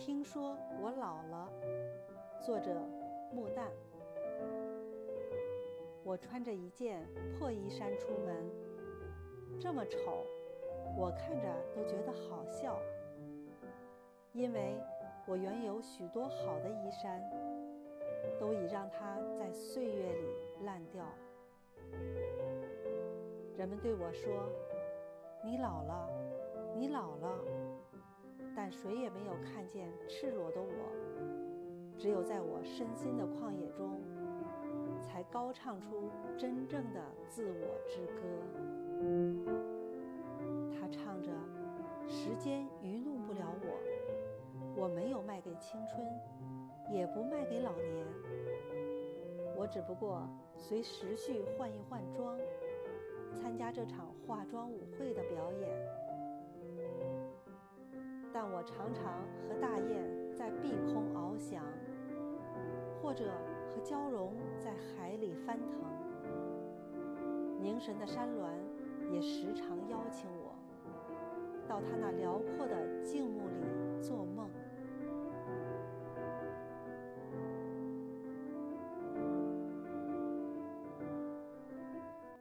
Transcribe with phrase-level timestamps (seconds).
[0.00, 1.52] 听说我老了。
[2.40, 2.74] 作者：
[3.34, 3.66] 木旦。
[6.02, 7.06] 我穿着一件
[7.38, 8.34] 破衣衫出门，
[9.60, 10.24] 这么丑，
[10.96, 12.80] 我看着都觉得好笑。
[14.32, 14.80] 因为
[15.26, 17.22] 我原有许多好的衣衫，
[18.40, 21.04] 都已让它在岁月里烂掉。
[23.54, 24.48] 人们对我说
[25.44, 26.08] ：“你老了，
[26.74, 27.44] 你老了。”
[28.70, 30.68] 谁也没有看见赤裸的我，
[31.98, 34.00] 只有在我身心的旷野中，
[35.02, 38.22] 才高唱出真正的自我之歌。
[40.72, 41.30] 他唱着
[42.08, 46.06] ：“时间愚弄不了我，我没有卖给青春，
[46.92, 48.06] 也不卖给老年。
[49.56, 52.38] 我只不过随时序换一换装，
[53.34, 55.49] 参加这场化妆舞会的表。”
[58.42, 61.62] 但我常常和大雁在碧空翱翔，
[63.02, 63.26] 或者
[63.68, 65.78] 和蛟龙在海里翻腾。
[67.60, 68.48] 凝神的山峦
[69.12, 70.54] 也时常邀请我，
[71.68, 74.48] 到他那辽阔的静穆里做梦。